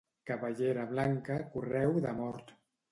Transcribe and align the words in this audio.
Cabellera 0.29 0.85
blanca, 0.93 1.39
correu 1.53 1.97
de 2.01 2.05
la 2.09 2.17
mort. 2.25 2.57